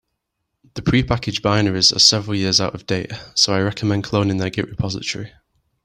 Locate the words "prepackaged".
0.81-1.41